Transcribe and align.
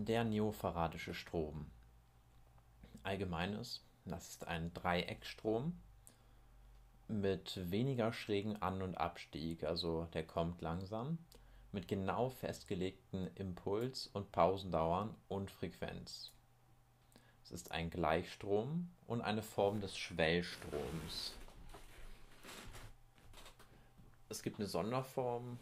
Der 0.00 0.22
neopharadische 0.22 1.12
Strom. 1.12 1.66
Allgemeines, 3.02 3.84
das 4.04 4.28
ist 4.28 4.46
ein 4.46 4.72
Dreieckstrom 4.72 5.76
mit 7.08 7.58
weniger 7.72 8.12
schrägen 8.12 8.62
An- 8.62 8.80
und 8.80 8.94
Abstieg, 8.94 9.64
also 9.64 10.04
der 10.14 10.24
kommt 10.24 10.62
langsam, 10.62 11.18
mit 11.72 11.88
genau 11.88 12.28
festgelegten 12.28 13.26
Impuls- 13.34 14.06
und 14.06 14.30
Pausendauern 14.30 15.16
und 15.26 15.50
Frequenz. 15.50 16.30
Es 17.42 17.50
ist 17.50 17.72
ein 17.72 17.90
Gleichstrom 17.90 18.88
und 19.08 19.20
eine 19.20 19.42
Form 19.42 19.80
des 19.80 19.98
Schwellstroms. 19.98 21.34
Es 24.28 24.44
gibt 24.44 24.60
eine 24.60 24.68
Sonderform, 24.68 25.58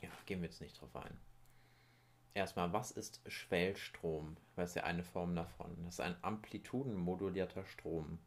ja, 0.00 0.08
gehen 0.24 0.40
wir 0.40 0.48
jetzt 0.48 0.62
nicht 0.62 0.80
drauf 0.80 0.96
ein. 0.96 1.27
Erstmal, 2.38 2.72
was 2.72 2.92
ist 2.92 3.20
Schwellstrom? 3.26 4.36
Das 4.54 4.70
ist 4.70 4.76
ja 4.76 4.84
eine 4.84 5.02
Form 5.02 5.34
davon. 5.34 5.76
Das 5.84 5.94
ist 5.94 6.00
ein 6.00 6.14
amplitudenmodulierter 6.22 7.64
Strom. 7.64 8.20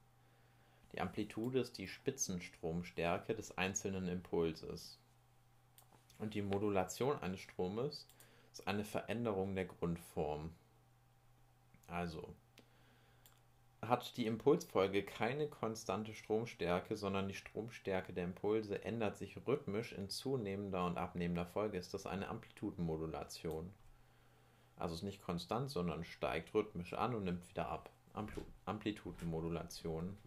Die 0.91 0.99
Amplitude 0.99 1.61
ist 1.61 1.77
die 1.77 1.87
Spitzenstromstärke 1.87 3.33
des 3.33 3.57
einzelnen 3.57 4.09
Impulses. 4.09 4.99
Und 6.19 6.33
die 6.33 6.41
Modulation 6.41 7.19
eines 7.19 7.39
Stromes 7.39 8.05
ist 8.51 8.67
eine 8.67 8.83
Veränderung 8.83 9.55
der 9.55 9.63
Grundform. 9.63 10.51
Also, 11.87 12.35
hat 13.81 14.17
die 14.17 14.25
Impulsfolge 14.25 15.03
keine 15.03 15.47
konstante 15.47 16.13
Stromstärke, 16.13 16.97
sondern 16.97 17.29
die 17.29 17.33
Stromstärke 17.33 18.11
der 18.11 18.25
Impulse 18.25 18.83
ändert 18.83 19.15
sich 19.15 19.37
rhythmisch 19.47 19.93
in 19.93 20.09
zunehmender 20.09 20.85
und 20.85 20.97
abnehmender 20.97 21.45
Folge, 21.45 21.77
ist 21.77 21.93
das 21.93 22.05
eine 22.05 22.27
Amplitudenmodulation. 22.27 23.73
Also 24.81 24.95
ist 24.95 25.03
nicht 25.03 25.21
konstant, 25.21 25.69
sondern 25.69 26.03
steigt 26.03 26.55
rhythmisch 26.55 26.93
an 26.93 27.13
und 27.13 27.25
nimmt 27.25 27.47
wieder 27.47 27.69
ab. 27.69 27.91
Ampl 28.13 28.41
Amplitudenmodulation 28.65 30.17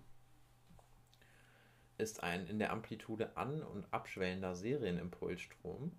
ist 1.99 2.23
ein 2.23 2.47
in 2.47 2.61
der 2.61 2.71
Amplitude 2.71 3.37
an- 3.37 3.65
und 3.65 3.93
abschwellender 3.93 4.55
Serienimpulsstrom, 4.55 5.91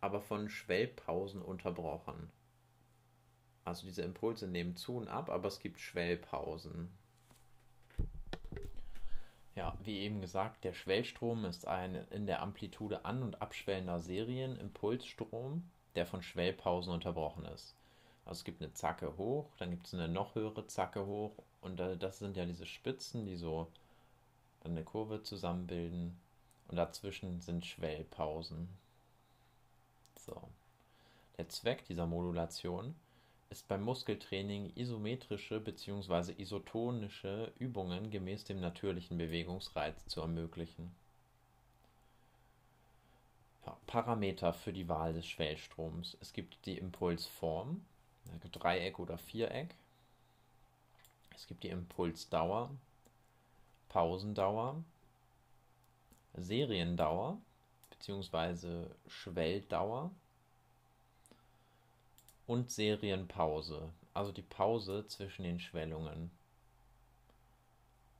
aber 0.00 0.20
von 0.20 0.48
Schwellpausen 0.48 1.42
unterbrochen. 1.42 2.30
Also 3.64 3.84
diese 3.84 4.02
Impulse 4.02 4.46
nehmen 4.46 4.76
zu 4.76 4.96
und 4.96 5.08
ab, 5.08 5.28
aber 5.28 5.48
es 5.48 5.58
gibt 5.58 5.80
Schwellpausen. 5.80 6.88
Ja, 9.56 9.76
wie 9.82 9.98
eben 9.98 10.20
gesagt, 10.20 10.62
der 10.62 10.72
Schwellstrom 10.72 11.44
ist 11.44 11.66
ein 11.66 11.96
in 12.10 12.26
der 12.26 12.42
Amplitude 12.42 13.04
an- 13.04 13.24
und 13.24 13.42
abschwellender 13.42 13.98
Serienimpulsstrom, 13.98 15.68
der 15.94 16.06
von 16.06 16.22
Schwellpausen 16.22 16.92
unterbrochen 16.92 17.44
ist. 17.46 17.74
Also 18.24 18.40
es 18.40 18.44
gibt 18.44 18.62
eine 18.62 18.72
Zacke 18.72 19.16
hoch, 19.16 19.46
dann 19.58 19.70
gibt 19.70 19.86
es 19.86 19.94
eine 19.94 20.08
noch 20.08 20.34
höhere 20.34 20.66
Zacke 20.66 21.06
hoch 21.06 21.32
und 21.60 21.78
das 21.78 22.18
sind 22.18 22.36
ja 22.36 22.44
diese 22.46 22.66
Spitzen, 22.66 23.26
die 23.26 23.36
so 23.36 23.66
dann 24.62 24.72
eine 24.72 24.84
Kurve 24.84 25.22
zusammenbilden 25.22 26.16
und 26.68 26.76
dazwischen 26.76 27.40
sind 27.40 27.66
Schwellpausen. 27.66 28.68
So. 30.16 30.40
Der 31.38 31.48
Zweck 31.48 31.84
dieser 31.86 32.06
Modulation 32.06 32.94
ist 33.48 33.66
beim 33.66 33.82
Muskeltraining 33.82 34.72
isometrische 34.76 35.58
bzw. 35.58 36.34
isotonische 36.36 37.52
Übungen 37.58 38.10
gemäß 38.10 38.44
dem 38.44 38.60
natürlichen 38.60 39.18
Bewegungsreiz 39.18 40.06
zu 40.06 40.20
ermöglichen. 40.20 40.94
Parameter 43.86 44.52
für 44.52 44.72
die 44.72 44.88
Wahl 44.88 45.12
des 45.12 45.26
Schwellstroms. 45.26 46.16
Es 46.20 46.32
gibt 46.32 46.64
die 46.66 46.78
Impulsform, 46.78 47.84
Dreieck 48.52 48.98
oder 48.98 49.18
Viereck. 49.18 49.74
Es 51.34 51.46
gibt 51.46 51.62
die 51.62 51.68
Impulsdauer, 51.68 52.70
Pausendauer, 53.88 54.82
Seriendauer 56.34 57.38
bzw. 57.90 58.86
Schwelldauer 59.08 60.10
und 62.46 62.70
Serienpause, 62.70 63.90
also 64.14 64.32
die 64.32 64.42
Pause 64.42 65.06
zwischen 65.06 65.42
den 65.44 65.60
Schwellungen 65.60 66.30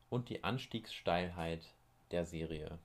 und 0.08 0.28
die 0.28 0.42
Anstiegssteilheit 0.42 1.62
der 2.10 2.26
Serie. 2.26 2.78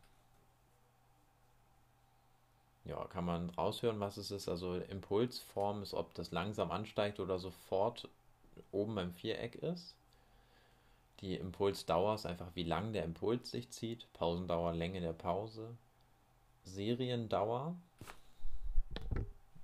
Ja, 2.95 3.05
kann 3.07 3.25
man 3.25 3.49
raushören, 3.49 3.99
was 3.99 4.15
es 4.15 4.31
ist. 4.31 4.47
Also 4.47 4.75
Impulsform 4.75 5.83
ist, 5.83 5.93
ob 5.93 6.13
das 6.13 6.31
langsam 6.31 6.71
ansteigt 6.71 7.19
oder 7.19 7.39
sofort 7.39 8.07
oben 8.71 8.95
beim 8.95 9.13
Viereck 9.13 9.55
ist. 9.55 9.95
Die 11.19 11.35
Impulsdauer 11.35 12.15
ist 12.15 12.25
einfach, 12.25 12.47
wie 12.55 12.63
lang 12.63 12.93
der 12.93 13.03
Impuls 13.03 13.51
sich 13.51 13.69
zieht. 13.71 14.11
Pausendauer, 14.13 14.73
Länge 14.73 15.01
der 15.01 15.13
Pause. 15.13 15.75
Seriendauer 16.63 17.75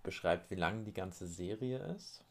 beschreibt, 0.04 0.52
wie 0.52 0.56
lang 0.56 0.84
die 0.84 0.94
ganze 0.94 1.26
Serie 1.28 1.78
ist. 1.96 2.24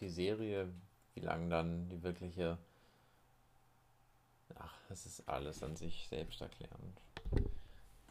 Die 0.00 0.08
Serie, 0.08 0.68
wie 1.14 1.20
lang 1.20 1.48
dann 1.48 1.88
die 1.88 2.02
wirkliche. 2.02 2.58
Ach, 4.56 4.74
es 4.90 5.06
ist 5.06 5.28
alles 5.28 5.62
an 5.62 5.76
sich 5.76 6.08
selbsterklärend. 6.08 7.07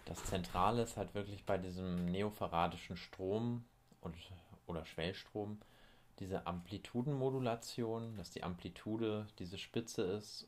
Das 0.07 0.23
Zentrale 0.23 0.83
ist 0.83 0.95
halt 0.95 1.13
wirklich 1.13 1.45
bei 1.45 1.57
diesem 1.57 2.05
neopharadischen 2.05 2.95
Strom 2.95 3.65
und, 3.99 4.15
oder 4.65 4.85
Schwellstrom 4.85 5.59
diese 6.19 6.47
Amplitudenmodulation, 6.47 8.15
dass 8.15 8.31
die 8.31 8.43
Amplitude 8.43 9.27
diese 9.37 9.57
Spitze 9.57 10.03
ist 10.03 10.47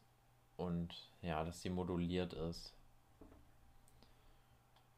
und 0.55 1.11
ja, 1.21 1.43
dass 1.43 1.61
sie 1.61 1.69
moduliert 1.69 2.33
ist. 2.33 2.73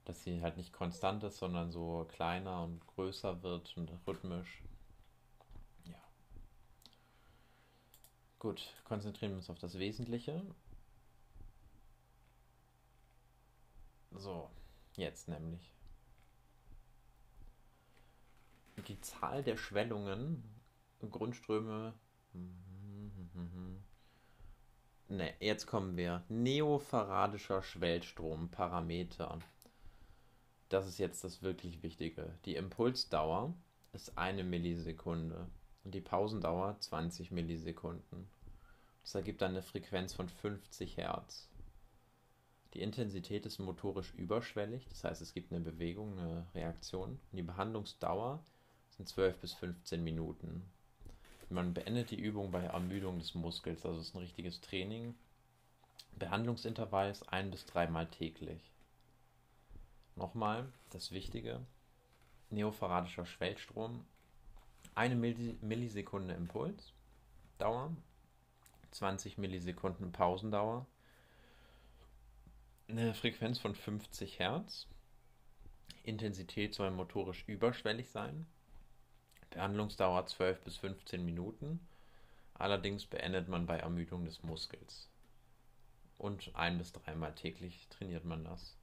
Dass 0.06 0.24
sie 0.24 0.44
halt 0.44 0.58
nicht 0.58 0.74
konstant 0.74 1.24
ist, 1.24 1.38
sondern 1.38 1.72
so 1.72 2.08
kleiner 2.12 2.64
und 2.64 2.86
größer 2.86 3.42
wird 3.42 3.76
und 3.78 3.92
rhythmisch. 4.06 4.62
Ja. 5.86 6.02
Gut, 8.38 8.74
konzentrieren 8.84 9.32
wir 9.32 9.38
uns 9.38 9.50
auf 9.50 9.60
das 9.60 9.80
Wesentliche. 9.80 10.44
So, 14.12 14.50
jetzt 14.96 15.28
nämlich. 15.28 15.72
Die 18.88 19.00
Zahl 19.02 19.44
der 19.44 19.58
Schwellungen 19.58 20.44
Grundströme. 21.10 21.94
Ne, 25.08 25.34
jetzt 25.40 25.66
kommen 25.66 25.98
wir. 25.98 26.24
Neofaradischer 26.30 27.64
Schwellstrom, 27.64 28.50
Parameter. 28.50 29.40
Das 30.70 30.88
ist 30.88 31.00
jetzt 31.00 31.24
das 31.24 31.42
wirklich 31.42 31.84
Wichtige. 31.84 32.34
Die 32.46 32.56
Impulsdauer 32.56 33.54
ist 33.94 34.18
eine 34.18 34.44
Millisekunde 34.44 35.50
und 35.84 35.94
die 35.94 36.02
Pausendauer 36.02 36.78
20 36.80 37.32
Millisekunden. 37.32 38.30
Das 39.04 39.16
ergibt 39.16 39.44
eine 39.44 39.62
Frequenz 39.62 40.14
von 40.14 40.30
50 40.30 40.98
Hertz. 40.98 41.50
Die 42.74 42.82
Intensität 42.82 43.46
ist 43.46 43.60
motorisch 43.60 44.14
überschwellig, 44.14 44.88
das 44.88 45.04
heißt, 45.04 45.22
es 45.22 45.34
gibt 45.34 45.52
eine 45.52 45.62
Bewegung, 45.62 46.18
eine 46.18 46.46
Reaktion. 46.56 47.20
Und 47.32 47.38
die 47.38 47.44
Behandlungsdauer 47.44 48.44
sind 48.92 49.10
12 49.10 49.38
bis 49.40 49.54
15 49.54 50.04
Minuten. 50.04 50.64
Man 51.50 51.74
beendet 51.74 52.12
die 52.12 52.20
Übung 52.20 52.52
bei 52.52 52.64
Ermüdung 52.64 53.20
des 53.20 53.36
Muskels, 53.36 53.86
also 53.86 54.00
es 54.00 54.08
ist 54.08 54.16
ein 54.16 54.22
richtiges 54.22 54.62
Training. 54.62 55.16
Behandlungsintervall 56.18 57.10
ist 57.12 57.28
ein 57.28 57.52
bis 57.52 57.66
dreimal 57.66 58.08
täglich. 58.08 58.72
Nochmal, 60.16 60.72
das 60.92 61.12
Wichtige, 61.12 61.60
neopharadischer 62.52 63.26
Schwellstrom, 63.26 64.06
eine 64.96 65.16
Millisekunde 65.16 66.34
Impuls, 66.36 66.94
Dauer, 67.58 67.96
20 68.92 69.38
Millisekunden 69.38 70.12
Pausendauer, 70.12 70.86
eine 72.92 73.14
Frequenz 73.14 73.58
von 73.58 73.74
50 73.74 74.40
Hertz, 74.40 74.86
Intensität 76.04 76.74
soll 76.74 76.92
motorisch 76.92 77.44
überschwellig 77.48 78.10
sein, 78.10 78.46
Behandlungsdauer 79.50 80.28
12 80.28 80.62
bis 80.62 80.78
15 80.78 81.24
Minuten. 81.24 81.80
Allerdings 82.54 83.06
beendet 83.06 83.48
man 83.48 83.66
bei 83.66 83.78
Ermüdung 83.78 84.26
des 84.26 84.44
Muskels. 84.44 85.10
Und 86.18 86.56
ein 86.56 86.78
bis 86.78 86.92
dreimal 86.92 87.34
täglich 87.34 87.88
trainiert 87.90 88.26
man 88.26 88.44
das. 88.44 88.78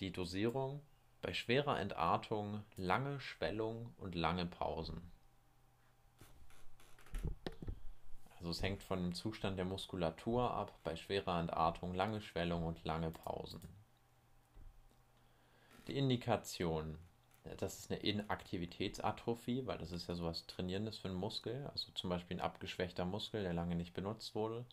Die 0.00 0.12
Dosierung 0.12 0.80
bei 1.20 1.34
schwerer 1.34 1.78
Entartung 1.78 2.62
lange 2.76 3.20
Schwellung 3.20 3.92
und 3.98 4.14
lange 4.14 4.46
Pausen. 4.46 5.02
Also 8.40 8.50
es 8.50 8.62
hängt 8.62 8.82
von 8.82 9.00
dem 9.02 9.14
Zustand 9.14 9.56
der 9.58 9.64
Muskulatur 9.64 10.50
ab, 10.50 10.76
bei 10.82 10.96
schwerer 10.96 11.40
Entartung 11.40 11.94
lange 11.94 12.20
Schwellung 12.20 12.64
und 12.64 12.84
lange 12.84 13.12
Pausen. 13.12 13.60
Die 15.86 15.96
Indikation 15.96 16.98
das 17.56 17.78
ist 17.78 17.90
eine 17.90 18.00
Inaktivitätsatrophie, 18.00 19.66
weil 19.66 19.78
das 19.78 19.92
ist 19.92 20.06
ja 20.08 20.14
sowas 20.14 20.46
Trainierendes 20.46 20.98
für 20.98 21.08
einen 21.08 21.16
Muskel, 21.16 21.66
also 21.72 21.90
zum 21.92 22.10
Beispiel 22.10 22.36
ein 22.36 22.42
abgeschwächter 22.42 23.04
Muskel, 23.04 23.42
der 23.42 23.54
lange 23.54 23.76
nicht 23.76 23.94
benutzt 23.94 24.34
wurde. 24.34 24.64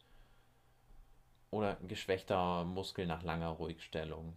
Oder 1.50 1.78
ein 1.80 1.88
geschwächter 1.88 2.66
Muskel 2.66 3.08
nach 3.08 3.24
langer 3.24 3.50
Ruhigstellung. 3.50 4.36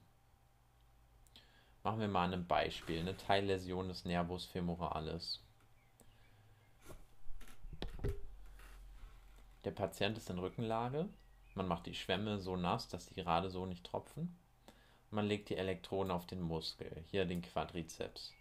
Machen 1.83 2.01
wir 2.01 2.09
mal 2.09 2.33
ein 2.33 2.47
Beispiel, 2.47 3.01
eine 3.01 3.17
Teilläsion 3.17 3.89
des 3.89 4.05
Nervus 4.05 4.45
femoralis. 4.45 5.43
Der 9.65 9.73
Patient 9.73 10.17
ist 10.17 10.31
in 10.31 10.39
Rückenlage. 10.39 11.09
Man 11.55 11.69
macht 11.69 11.87
die 11.87 11.95
Schwämme 11.95 12.39
so 12.39 12.57
nass, 12.57 12.89
dass 12.89 13.07
die 13.07 13.15
gerade 13.15 13.51
so 13.51 13.67
nicht 13.67 13.85
tropfen. 13.85 14.37
Man 15.11 15.27
legt 15.27 15.49
die 15.49 15.57
Elektroden 15.57 16.11
auf 16.11 16.27
den 16.27 16.41
Muskel, 16.41 17.05
hier 17.11 17.27
den 17.27 17.43
Quadrizeps. 17.43 18.33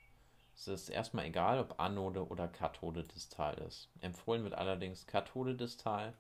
Es 0.56 0.68
ist 0.68 0.90
erstmal 0.90 1.26
egal, 1.26 1.60
ob 1.60 1.80
Anode 1.80 2.28
oder 2.28 2.48
Kathode 2.48 3.04
distal 3.04 3.58
ist. 3.60 3.90
Empfohlen 4.02 4.44
wird 4.44 4.54
allerdings 4.54 5.08
Kathode 5.08 5.56
distal, 5.56 6.14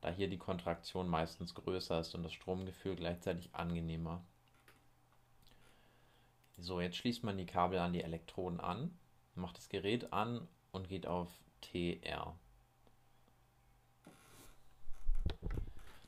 da 0.00 0.10
hier 0.10 0.28
die 0.28 0.38
Kontraktion 0.38 1.08
meistens 1.08 1.54
größer 1.54 2.00
ist 2.00 2.14
und 2.14 2.22
das 2.22 2.32
Stromgefühl 2.32 2.96
gleichzeitig 2.96 3.54
angenehmer. 3.54 4.24
So, 6.58 6.80
jetzt 6.80 6.96
schließt 6.96 7.22
man 7.22 7.38
die 7.38 7.46
Kabel 7.46 7.78
an 7.78 7.92
die 7.92 8.02
Elektroden 8.02 8.60
an, 8.60 8.96
macht 9.34 9.56
das 9.56 9.68
Gerät 9.68 10.12
an 10.12 10.48
und 10.72 10.88
geht 10.88 11.06
auf 11.06 11.30
TR. 11.60 12.34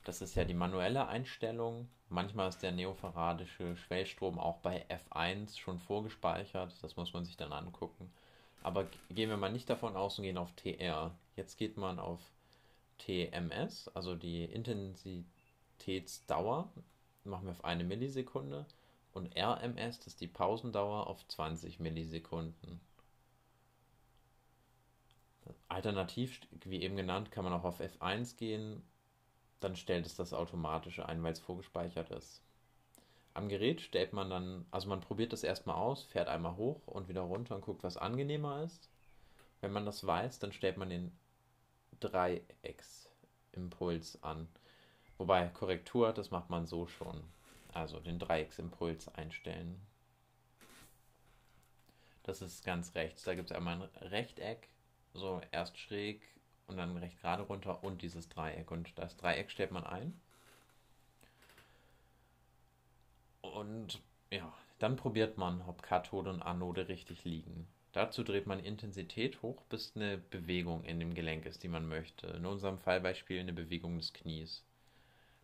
Das 0.05 0.21
ist 0.21 0.35
ja 0.35 0.45
die 0.45 0.53
manuelle 0.53 1.07
Einstellung. 1.07 1.89
Manchmal 2.09 2.49
ist 2.49 2.59
der 2.59 2.71
neofaradische 2.71 3.75
Schwellstrom 3.75 4.37
auch 4.37 4.59
bei 4.59 4.85
F1 4.87 5.57
schon 5.57 5.79
vorgespeichert. 5.79 6.75
Das 6.83 6.95
muss 6.95 7.13
man 7.13 7.25
sich 7.25 7.37
dann 7.37 7.51
angucken. 7.51 8.13
Aber 8.61 8.85
gehen 9.09 9.31
wir 9.31 9.37
mal 9.37 9.51
nicht 9.51 9.67
davon 9.67 9.97
aus 9.97 10.19
und 10.19 10.25
gehen 10.25 10.37
auf 10.37 10.51
TR. 10.51 11.15
Jetzt 11.35 11.57
geht 11.57 11.77
man 11.77 11.97
auf 11.97 12.21
TMS, 12.99 13.87
also 13.95 14.13
die 14.15 14.45
Intensitätsdauer. 14.45 16.69
Machen 17.23 17.45
wir 17.45 17.51
auf 17.51 17.65
eine 17.65 17.83
Millisekunde. 17.83 18.67
Und 19.11 19.35
RMS, 19.35 19.97
das 19.97 20.07
ist 20.07 20.21
die 20.21 20.27
Pausendauer 20.27 21.07
auf 21.07 21.27
20 21.29 21.79
Millisekunden. 21.79 22.79
Alternativ, 25.67 26.41
wie 26.63 26.83
eben 26.83 26.95
genannt, 26.95 27.31
kann 27.31 27.43
man 27.43 27.53
auch 27.53 27.63
auf 27.63 27.81
F1 27.81 28.37
gehen 28.37 28.83
dann 29.59 29.75
stellt 29.75 30.05
es 30.05 30.15
das 30.15 30.33
automatisch 30.33 30.99
ein, 30.99 31.23
weil 31.23 31.33
es 31.33 31.39
vorgespeichert 31.39 32.11
ist. 32.11 32.43
Am 33.33 33.49
Gerät 33.49 33.81
stellt 33.81 34.13
man 34.13 34.29
dann, 34.29 34.65
also 34.71 34.87
man 34.87 35.01
probiert 35.01 35.33
das 35.33 35.43
erstmal 35.43 35.75
aus, 35.75 36.03
fährt 36.03 36.29
einmal 36.29 36.55
hoch 36.55 36.87
und 36.87 37.09
wieder 37.09 37.21
runter 37.21 37.55
und 37.55 37.61
guckt, 37.61 37.83
was 37.83 37.97
angenehmer 37.97 38.63
ist. 38.63 38.89
Wenn 39.59 39.73
man 39.73 39.85
das 39.85 40.05
weiß, 40.05 40.39
dann 40.39 40.53
stellt 40.53 40.77
man 40.77 40.89
den 40.89 41.11
Dreiecksimpuls 41.99 44.23
an. 44.23 44.47
Wobei 45.17 45.47
Korrektur, 45.47 46.13
das 46.13 46.31
macht 46.31 46.49
man 46.49 46.65
so 46.65 46.87
schon. 46.87 47.21
Also 47.73 47.99
den 47.99 48.19
Dreiecksimpuls 48.19 49.13
einstellen. 49.15 49.81
Das 52.23 52.41
ist 52.41 52.65
ganz 52.65 52.95
rechts. 52.95 53.23
Da 53.23 53.35
gibt 53.35 53.51
es 53.51 53.55
einmal 53.55 53.75
ein 53.75 53.83
Rechteck, 54.07 54.69
so 55.13 55.41
erst 55.51 55.77
schräg, 55.77 56.21
und 56.67 56.77
dann 56.77 56.97
recht 56.97 57.19
gerade 57.21 57.43
runter 57.43 57.83
und 57.83 58.01
dieses 58.01 58.29
Dreieck. 58.29 58.71
Und 58.71 58.97
das 58.97 59.17
Dreieck 59.17 59.51
stellt 59.51 59.71
man 59.71 59.83
ein. 59.83 60.19
Und 63.41 64.01
ja, 64.31 64.51
dann 64.79 64.95
probiert 64.95 65.37
man, 65.37 65.61
ob 65.61 65.81
Kathode 65.81 66.29
und 66.29 66.41
Anode 66.41 66.87
richtig 66.87 67.23
liegen. 67.23 67.67
Dazu 67.93 68.23
dreht 68.23 68.45
man 68.45 68.59
Intensität 68.59 69.41
hoch, 69.41 69.61
bis 69.69 69.93
eine 69.95 70.17
Bewegung 70.17 70.83
in 70.83 70.99
dem 70.99 71.13
Gelenk 71.13 71.45
ist, 71.45 71.63
die 71.63 71.69
man 71.69 71.87
möchte. 71.87 72.27
In 72.27 72.45
unserem 72.45 72.77
Fallbeispiel 72.77 73.39
eine 73.39 73.53
Bewegung 73.53 73.97
des 73.97 74.11
Knies. 74.11 74.63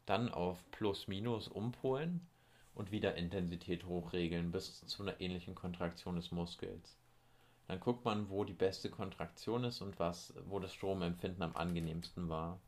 Dann 0.06 0.30
auf 0.30 0.60
Plus-Minus 0.72 1.48
umpolen 1.48 2.28
und 2.76 2.92
wieder 2.92 3.16
Intensität 3.16 3.86
hochregeln 3.86 4.52
bis 4.52 4.86
zu 4.86 5.04
einer 5.04 5.22
ähnlichen 5.22 5.56
Kontraktion 5.56 6.18
des 6.18 6.32
Muskels. 6.32 6.98
Dann 7.72 7.80
guckt 7.80 8.04
man, 8.04 8.30
wo 8.30 8.44
die 8.44 8.52
beste 8.52 8.90
Kontraktion 8.90 9.64
ist 9.64 9.80
und 9.80 9.98
was, 9.98 10.34
wo 10.44 10.60
das 10.60 10.74
Stromempfinden 10.74 11.42
am 11.42 11.56
angenehmsten 11.56 12.28
war. 12.28 12.60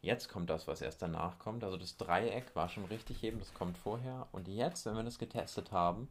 Jetzt 0.00 0.28
kommt 0.28 0.50
das, 0.50 0.66
was 0.66 0.82
erst 0.82 1.02
danach 1.02 1.38
kommt. 1.38 1.62
Also 1.62 1.76
das 1.76 1.96
Dreieck 1.96 2.56
war 2.56 2.68
schon 2.68 2.84
richtig 2.86 3.22
eben, 3.22 3.38
das 3.38 3.54
kommt 3.54 3.78
vorher. 3.78 4.26
Und 4.32 4.48
jetzt, 4.48 4.86
wenn 4.86 4.96
wir 4.96 5.04
das 5.04 5.20
getestet 5.20 5.70
haben, 5.70 6.08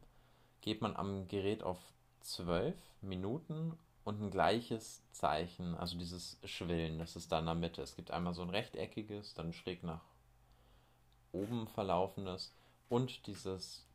geht 0.62 0.80
man 0.80 0.96
am 0.96 1.28
Gerät 1.28 1.62
auf 1.62 1.76
12 2.20 2.80
Minuten 3.02 3.78
und 4.04 4.22
ein 4.22 4.30
gleiches 4.30 5.02
Zeichen, 5.12 5.74
also 5.74 5.98
dieses 5.98 6.38
Schwillen, 6.44 6.98
das 6.98 7.14
ist 7.14 7.30
da 7.30 7.40
in 7.40 7.44
der 7.44 7.54
Mitte. 7.54 7.82
Es 7.82 7.94
gibt 7.94 8.10
einmal 8.10 8.32
so 8.32 8.40
ein 8.40 8.48
rechteckiges, 8.48 9.34
dann 9.34 9.52
schräg 9.52 9.82
nach 9.82 10.00
oben 11.32 11.68
verlaufendes 11.68 12.54
und 12.88 13.26
dieses 13.26 13.86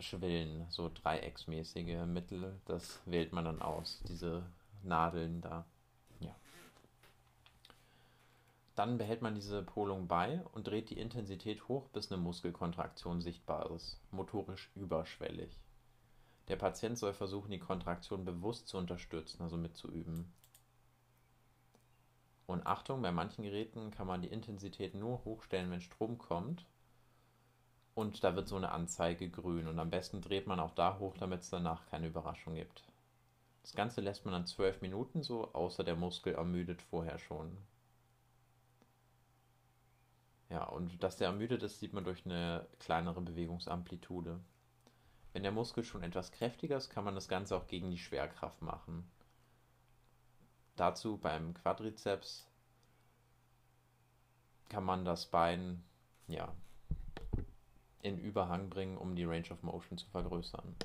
Schwillen, 0.00 0.66
so 0.68 0.90
dreiecksmäßige 0.92 2.04
Mittel, 2.06 2.60
das 2.64 3.00
wählt 3.06 3.32
man 3.32 3.44
dann 3.44 3.62
aus, 3.62 4.02
diese 4.08 4.44
Nadeln 4.82 5.40
da. 5.40 5.64
Ja. 6.20 6.34
Dann 8.74 8.98
behält 8.98 9.22
man 9.22 9.34
diese 9.34 9.62
Polung 9.62 10.08
bei 10.08 10.44
und 10.52 10.66
dreht 10.66 10.90
die 10.90 10.98
Intensität 10.98 11.68
hoch, 11.68 11.88
bis 11.90 12.10
eine 12.10 12.20
Muskelkontraktion 12.20 13.20
sichtbar 13.20 13.70
ist, 13.70 14.00
motorisch 14.10 14.70
überschwellig. 14.74 15.60
Der 16.48 16.56
Patient 16.56 16.98
soll 16.98 17.14
versuchen, 17.14 17.50
die 17.50 17.58
Kontraktion 17.58 18.24
bewusst 18.24 18.68
zu 18.68 18.76
unterstützen, 18.76 19.42
also 19.42 19.56
mitzuüben. 19.56 20.32
Und 22.46 22.66
Achtung, 22.66 23.00
bei 23.00 23.12
manchen 23.12 23.42
Geräten 23.42 23.90
kann 23.90 24.06
man 24.06 24.20
die 24.20 24.28
Intensität 24.28 24.94
nur 24.94 25.24
hochstellen, 25.24 25.70
wenn 25.70 25.80
Strom 25.80 26.18
kommt 26.18 26.66
und 27.94 28.24
da 28.24 28.34
wird 28.34 28.48
so 28.48 28.56
eine 28.56 28.72
Anzeige 28.72 29.28
grün. 29.28 29.68
Und 29.68 29.78
am 29.78 29.90
besten 29.90 30.20
dreht 30.20 30.46
man 30.46 30.60
auch 30.60 30.74
da 30.74 30.98
hoch, 30.98 31.16
damit 31.18 31.42
es 31.42 31.50
danach 31.50 31.86
keine 31.86 32.08
Überraschung 32.08 32.54
gibt. 32.54 32.82
Das 33.62 33.72
Ganze 33.74 34.00
lässt 34.00 34.24
man 34.24 34.34
dann 34.34 34.46
12 34.46 34.82
Minuten 34.82 35.22
so, 35.22 35.52
außer 35.54 35.84
der 35.84 35.96
Muskel 35.96 36.34
ermüdet 36.34 36.82
vorher 36.82 37.18
schon. 37.18 37.56
Ja, 40.50 40.64
und 40.64 41.02
dass 41.02 41.16
der 41.16 41.28
ermüdet 41.28 41.62
ist, 41.62 41.80
sieht 41.80 41.92
man 41.92 42.04
durch 42.04 42.26
eine 42.26 42.66
kleinere 42.78 43.20
Bewegungsamplitude. 43.20 44.38
Wenn 45.32 45.42
der 45.42 45.52
Muskel 45.52 45.82
schon 45.82 46.02
etwas 46.02 46.30
kräftiger 46.30 46.76
ist, 46.76 46.90
kann 46.90 47.04
man 47.04 47.14
das 47.14 47.28
Ganze 47.28 47.56
auch 47.56 47.66
gegen 47.66 47.90
die 47.90 47.98
Schwerkraft 47.98 48.60
machen. 48.62 49.10
Dazu 50.76 51.16
beim 51.16 51.54
Quadrizeps 51.54 52.46
kann 54.68 54.84
man 54.84 55.04
das 55.04 55.26
Bein 55.26 55.82
ja, 56.28 56.54
in 58.04 58.18
Überhang 58.18 58.68
bringen, 58.68 58.98
um 58.98 59.16
die 59.16 59.24
Range 59.24 59.50
of 59.50 59.62
Motion 59.62 59.98
zu 59.98 60.06
vergrößern. 60.10 60.76